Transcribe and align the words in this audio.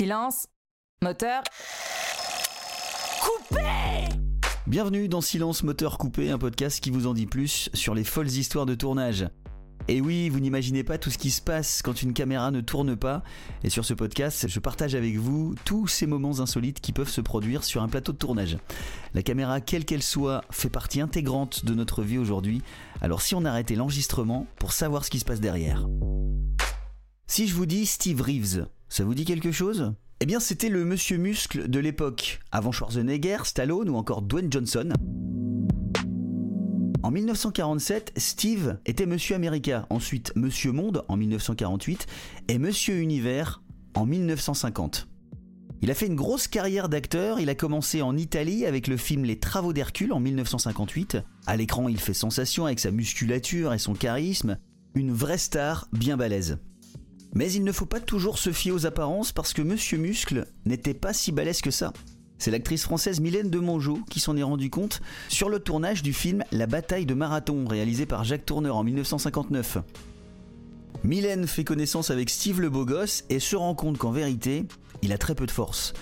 Silence. 0.00 0.46
Moteur. 1.02 1.42
Coupé 3.20 3.60
Bienvenue 4.66 5.08
dans 5.08 5.20
Silence 5.20 5.62
Moteur 5.62 5.98
Coupé, 5.98 6.30
un 6.30 6.38
podcast 6.38 6.80
qui 6.80 6.88
vous 6.88 7.06
en 7.06 7.12
dit 7.12 7.26
plus 7.26 7.68
sur 7.74 7.94
les 7.94 8.04
folles 8.04 8.30
histoires 8.30 8.64
de 8.64 8.74
tournage. 8.74 9.28
Et 9.88 10.00
oui, 10.00 10.30
vous 10.30 10.40
n'imaginez 10.40 10.84
pas 10.84 10.96
tout 10.96 11.10
ce 11.10 11.18
qui 11.18 11.30
se 11.30 11.42
passe 11.42 11.82
quand 11.82 12.00
une 12.00 12.14
caméra 12.14 12.50
ne 12.50 12.62
tourne 12.62 12.96
pas. 12.96 13.22
Et 13.62 13.68
sur 13.68 13.84
ce 13.84 13.92
podcast, 13.92 14.48
je 14.48 14.58
partage 14.58 14.94
avec 14.94 15.18
vous 15.18 15.54
tous 15.66 15.86
ces 15.86 16.06
moments 16.06 16.40
insolites 16.40 16.80
qui 16.80 16.92
peuvent 16.92 17.10
se 17.10 17.20
produire 17.20 17.62
sur 17.62 17.82
un 17.82 17.88
plateau 17.88 18.12
de 18.12 18.16
tournage. 18.16 18.56
La 19.12 19.22
caméra, 19.22 19.60
quelle 19.60 19.84
qu'elle 19.84 20.02
soit, 20.02 20.44
fait 20.50 20.70
partie 20.70 21.02
intégrante 21.02 21.66
de 21.66 21.74
notre 21.74 22.02
vie 22.02 22.16
aujourd'hui. 22.16 22.62
Alors 23.02 23.20
si 23.20 23.34
on 23.34 23.44
arrêtait 23.44 23.74
l'enregistrement 23.74 24.46
pour 24.58 24.72
savoir 24.72 25.04
ce 25.04 25.10
qui 25.10 25.20
se 25.20 25.26
passe 25.26 25.40
derrière. 25.40 25.86
Si 27.26 27.46
je 27.46 27.54
vous 27.54 27.66
dis 27.66 27.84
Steve 27.84 28.22
Reeves, 28.22 28.66
ça 28.90 29.04
vous 29.04 29.14
dit 29.14 29.24
quelque 29.24 29.52
chose? 29.52 29.94
Eh 30.20 30.26
bien, 30.26 30.40
c'était 30.40 30.68
le 30.68 30.84
monsieur 30.84 31.16
muscle 31.16 31.68
de 31.68 31.78
l'époque, 31.78 32.40
avant 32.50 32.72
Schwarzenegger, 32.72 33.38
Stallone 33.44 33.88
ou 33.88 33.94
encore 33.94 34.20
Dwayne 34.20 34.52
Johnson. 34.52 34.90
En 37.02 37.10
1947, 37.10 38.12
Steve 38.16 38.78
était 38.84 39.06
Monsieur 39.06 39.36
America, 39.36 39.86
ensuite 39.90 40.32
Monsieur 40.34 40.72
Monde 40.72 41.04
en 41.08 41.16
1948 41.16 42.06
et 42.48 42.58
Monsieur 42.58 42.96
Univers 42.96 43.62
en 43.94 44.04
1950. 44.04 45.08
Il 45.82 45.90
a 45.90 45.94
fait 45.94 46.06
une 46.06 46.16
grosse 46.16 46.48
carrière 46.48 46.88
d'acteur, 46.88 47.40
il 47.40 47.48
a 47.48 47.54
commencé 47.54 48.02
en 48.02 48.16
Italie 48.16 48.66
avec 48.66 48.88
le 48.88 48.98
film 48.98 49.24
Les 49.24 49.38
Travaux 49.38 49.72
d'Hercule 49.72 50.12
en 50.12 50.20
1958. 50.20 51.16
À 51.46 51.56
l'écran, 51.56 51.88
il 51.88 51.98
fait 51.98 52.12
sensation 52.12 52.66
avec 52.66 52.80
sa 52.80 52.90
musculature 52.90 53.72
et 53.72 53.78
son 53.78 53.94
charisme, 53.94 54.58
une 54.94 55.12
vraie 55.12 55.38
star 55.38 55.88
bien 55.92 56.16
balèze. 56.16 56.58
Mais 57.34 57.52
il 57.52 57.64
ne 57.64 57.72
faut 57.72 57.86
pas 57.86 58.00
toujours 58.00 58.38
se 58.38 58.52
fier 58.52 58.72
aux 58.72 58.86
apparences 58.86 59.32
parce 59.32 59.52
que 59.52 59.62
Monsieur 59.62 59.98
Muscle 59.98 60.46
n'était 60.64 60.94
pas 60.94 61.12
si 61.12 61.32
balèze 61.32 61.60
que 61.60 61.70
ça. 61.70 61.92
C'est 62.38 62.50
l'actrice 62.50 62.84
française 62.84 63.20
Mylène 63.20 63.50
de 63.50 63.58
Mongeau 63.58 63.98
qui 64.08 64.18
s'en 64.18 64.36
est 64.36 64.42
rendu 64.42 64.70
compte 64.70 65.02
sur 65.28 65.50
le 65.50 65.60
tournage 65.60 66.02
du 66.02 66.12
film 66.12 66.42
La 66.52 66.66
bataille 66.66 67.06
de 67.06 67.14
Marathon, 67.14 67.66
réalisé 67.68 68.06
par 68.06 68.24
Jacques 68.24 68.46
Tourneur 68.46 68.76
en 68.76 68.82
1959. 68.82 69.78
Mylène 71.04 71.46
fait 71.46 71.64
connaissance 71.64 72.10
avec 72.10 72.30
Steve 72.30 72.60
le 72.60 72.70
beau 72.70 72.84
gosse 72.84 73.24
et 73.28 73.40
se 73.40 73.56
rend 73.56 73.74
compte 73.74 73.98
qu'en 73.98 74.10
vérité, 74.10 74.64
il 75.02 75.12
a 75.12 75.18
très 75.18 75.34
peu 75.34 75.46
de 75.46 75.50
force. 75.50 75.92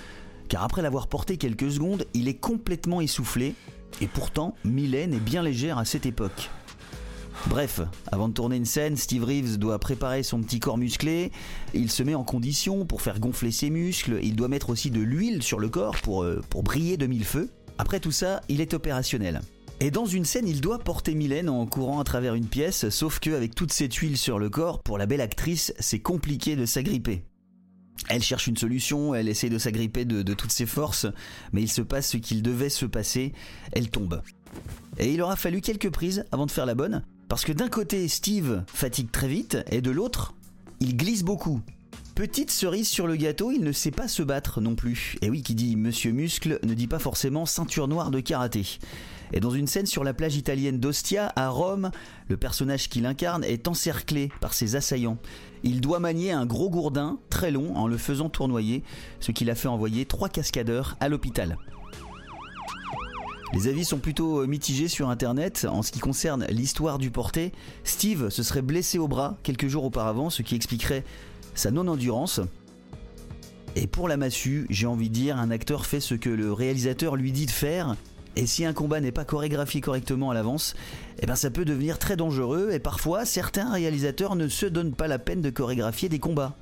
Car 0.48 0.62
après 0.62 0.80
l'avoir 0.80 1.08
porté 1.08 1.36
quelques 1.36 1.70
secondes, 1.70 2.06
il 2.14 2.28
est 2.28 2.38
complètement 2.38 3.00
essoufflé, 3.00 3.54
et 4.00 4.06
pourtant, 4.06 4.54
Mylène 4.64 5.14
est 5.14 5.20
bien 5.20 5.42
légère 5.42 5.78
à 5.78 5.84
cette 5.84 6.06
époque. 6.06 6.50
Bref, 7.48 7.80
avant 8.12 8.28
de 8.28 8.34
tourner 8.34 8.56
une 8.56 8.66
scène, 8.66 8.96
Steve 8.98 9.24
Reeves 9.24 9.56
doit 9.56 9.78
préparer 9.78 10.22
son 10.22 10.42
petit 10.42 10.60
corps 10.60 10.76
musclé, 10.76 11.32
il 11.72 11.90
se 11.90 12.02
met 12.02 12.14
en 12.14 12.22
condition 12.22 12.84
pour 12.84 13.00
faire 13.00 13.20
gonfler 13.20 13.50
ses 13.50 13.70
muscles, 13.70 14.18
il 14.22 14.36
doit 14.36 14.48
mettre 14.48 14.68
aussi 14.68 14.90
de 14.90 15.00
l'huile 15.00 15.42
sur 15.42 15.58
le 15.58 15.70
corps 15.70 15.96
pour, 15.96 16.24
euh, 16.24 16.42
briller 16.62 16.98
de 16.98 17.06
mille 17.06 17.24
feux. 17.24 17.50
Après 17.78 18.00
tout 18.00 18.12
ça, 18.12 18.42
il 18.50 18.60
est 18.60 18.74
opérationnel. 18.74 19.40
Et 19.80 19.90
dans 19.90 20.04
une 20.04 20.26
scène, 20.26 20.46
il 20.46 20.60
doit 20.60 20.78
porter 20.78 21.14
Mylène 21.14 21.48
en 21.48 21.64
courant 21.64 22.00
à 22.00 22.04
travers 22.04 22.34
une 22.34 22.46
pièce, 22.46 22.90
sauf 22.90 23.18
que 23.18 23.30
avec 23.30 23.54
toute 23.54 23.72
cette 23.72 23.94
huile 23.94 24.18
sur 24.18 24.38
le 24.38 24.50
corps, 24.50 24.82
pour 24.82 24.98
la 24.98 25.06
belle 25.06 25.22
actrice, 25.22 25.72
c'est 25.78 26.00
compliqué 26.00 26.54
de 26.54 26.66
s'agripper. 26.66 27.22
Elle 28.10 28.22
cherche 28.22 28.46
une 28.46 28.56
solution, 28.56 29.14
elle 29.14 29.28
essaie 29.28 29.48
de 29.48 29.58
s'agripper 29.58 30.04
de 30.04 30.34
toutes 30.34 30.52
ses 30.52 30.66
forces, 30.66 31.06
mais 31.52 31.62
il 31.62 31.68
se 31.68 31.82
passe 31.82 32.10
ce 32.10 32.16
qu'il 32.18 32.42
devait 32.42 32.68
se 32.68 32.86
passer, 32.86 33.32
elle 33.72 33.88
tombe. 33.88 34.22
Et 34.98 35.12
il 35.14 35.22
aura 35.22 35.36
fallu 35.36 35.60
quelques 35.60 35.90
prises 35.90 36.24
avant 36.30 36.46
de 36.46 36.50
faire 36.50 36.66
la 36.66 36.74
bonne, 36.74 37.04
parce 37.28 37.44
que 37.44 37.52
d'un 37.52 37.68
côté, 37.68 38.08
Steve 38.08 38.64
fatigue 38.66 39.10
très 39.10 39.28
vite, 39.28 39.58
et 39.70 39.80
de 39.80 39.90
l'autre, 39.90 40.34
il 40.80 40.96
glisse 40.96 41.22
beaucoup. 41.22 41.60
Petite 42.14 42.50
cerise 42.50 42.88
sur 42.88 43.06
le 43.06 43.14
gâteau, 43.16 43.52
il 43.52 43.62
ne 43.62 43.70
sait 43.70 43.92
pas 43.92 44.08
se 44.08 44.22
battre 44.22 44.60
non 44.60 44.74
plus. 44.74 45.16
Et 45.22 45.30
oui, 45.30 45.42
qui 45.42 45.54
dit 45.54 45.76
Monsieur 45.76 46.10
Muscle 46.10 46.58
ne 46.64 46.74
dit 46.74 46.88
pas 46.88 46.98
forcément 46.98 47.46
ceinture 47.46 47.86
noire 47.86 48.10
de 48.10 48.18
karaté. 48.18 48.78
Et 49.32 49.40
dans 49.40 49.50
une 49.50 49.66
scène 49.66 49.86
sur 49.86 50.04
la 50.04 50.14
plage 50.14 50.36
italienne 50.36 50.80
d'Ostia, 50.80 51.32
à 51.36 51.48
Rome, 51.48 51.90
le 52.28 52.36
personnage 52.36 52.88
qu'il 52.88 53.06
incarne 53.06 53.44
est 53.44 53.68
encerclé 53.68 54.30
par 54.40 54.54
ses 54.54 54.74
assaillants. 54.74 55.18
Il 55.62 55.80
doit 55.80 56.00
manier 56.00 56.32
un 56.32 56.46
gros 56.46 56.70
gourdin 56.70 57.18
très 57.30 57.50
long 57.50 57.76
en 57.76 57.86
le 57.86 57.98
faisant 57.98 58.30
tournoyer, 58.30 58.82
ce 59.20 59.30
qui 59.30 59.44
l'a 59.44 59.54
fait 59.54 59.68
envoyer 59.68 60.06
trois 60.06 60.28
cascadeurs 60.28 60.96
à 60.98 61.08
l'hôpital. 61.08 61.56
Les 63.54 63.66
avis 63.66 63.84
sont 63.84 63.98
plutôt 63.98 64.46
mitigés 64.46 64.88
sur 64.88 65.08
internet. 65.08 65.66
En 65.70 65.82
ce 65.82 65.90
qui 65.90 66.00
concerne 66.00 66.46
l'histoire 66.50 66.98
du 66.98 67.10
porté, 67.10 67.52
Steve 67.82 68.28
se 68.28 68.42
serait 68.42 68.62
blessé 68.62 68.98
au 68.98 69.08
bras 69.08 69.38
quelques 69.42 69.68
jours 69.68 69.84
auparavant, 69.84 70.28
ce 70.28 70.42
qui 70.42 70.54
expliquerait 70.54 71.04
sa 71.54 71.70
non-endurance. 71.70 72.40
Et 73.74 73.86
pour 73.86 74.06
la 74.08 74.16
massue, 74.16 74.66
j'ai 74.68 74.86
envie 74.86 75.08
de 75.08 75.14
dire, 75.14 75.38
un 75.38 75.50
acteur 75.50 75.86
fait 75.86 76.00
ce 76.00 76.14
que 76.14 76.28
le 76.28 76.52
réalisateur 76.52 77.16
lui 77.16 77.32
dit 77.32 77.46
de 77.46 77.50
faire. 77.50 77.96
Et 78.36 78.46
si 78.46 78.64
un 78.64 78.72
combat 78.72 79.00
n'est 79.00 79.12
pas 79.12 79.24
chorégraphié 79.24 79.80
correctement 79.80 80.30
à 80.30 80.34
l'avance, 80.34 80.74
eh 81.20 81.26
ben 81.26 81.34
ça 81.34 81.50
peut 81.50 81.64
devenir 81.64 81.98
très 81.98 82.16
dangereux 82.16 82.70
et 82.72 82.78
parfois 82.78 83.24
certains 83.24 83.72
réalisateurs 83.72 84.36
ne 84.36 84.46
se 84.46 84.66
donnent 84.66 84.94
pas 84.94 85.08
la 85.08 85.18
peine 85.18 85.40
de 85.40 85.50
chorégraphier 85.50 86.08
des 86.08 86.18
combats. 86.18 86.56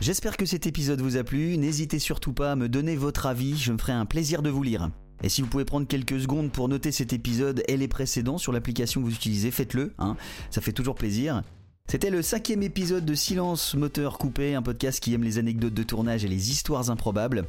J'espère 0.00 0.38
que 0.38 0.46
cet 0.46 0.66
épisode 0.66 1.02
vous 1.02 1.18
a 1.18 1.24
plu, 1.24 1.58
n'hésitez 1.58 1.98
surtout 1.98 2.32
pas 2.32 2.52
à 2.52 2.56
me 2.56 2.70
donner 2.70 2.96
votre 2.96 3.26
avis, 3.26 3.58
je 3.58 3.70
me 3.70 3.76
ferai 3.76 3.92
un 3.92 4.06
plaisir 4.06 4.40
de 4.40 4.48
vous 4.48 4.62
lire. 4.62 4.90
Et 5.22 5.28
si 5.28 5.42
vous 5.42 5.48
pouvez 5.48 5.66
prendre 5.66 5.86
quelques 5.86 6.18
secondes 6.18 6.50
pour 6.50 6.70
noter 6.70 6.90
cet 6.90 7.12
épisode 7.12 7.62
et 7.68 7.76
les 7.76 7.86
précédents 7.86 8.38
sur 8.38 8.50
l'application 8.50 9.02
que 9.02 9.06
vous 9.06 9.14
utilisez, 9.14 9.50
faites-le, 9.50 9.92
hein, 9.98 10.16
ça 10.48 10.62
fait 10.62 10.72
toujours 10.72 10.94
plaisir. 10.94 11.42
C'était 11.86 12.08
le 12.08 12.22
cinquième 12.22 12.62
épisode 12.62 13.04
de 13.04 13.14
Silence 13.14 13.74
Moteur 13.74 14.16
Coupé, 14.16 14.54
un 14.54 14.62
podcast 14.62 15.00
qui 15.00 15.12
aime 15.12 15.22
les 15.22 15.36
anecdotes 15.36 15.74
de 15.74 15.82
tournage 15.82 16.24
et 16.24 16.28
les 16.28 16.50
histoires 16.50 16.90
improbables. 16.90 17.44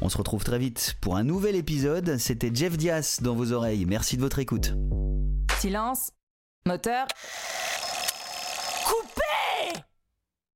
On 0.00 0.08
se 0.08 0.16
retrouve 0.16 0.44
très 0.44 0.60
vite 0.60 0.94
pour 1.00 1.16
un 1.16 1.24
nouvel 1.24 1.56
épisode. 1.56 2.18
C'était 2.18 2.52
Jeff 2.54 2.76
Diaz 2.76 3.18
dans 3.20 3.34
vos 3.34 3.50
oreilles. 3.50 3.84
Merci 3.84 4.16
de 4.16 4.22
votre 4.22 4.38
écoute. 4.38 4.74
Silence. 5.58 6.12
Moteur. 6.66 7.06
Coupé 8.84 9.45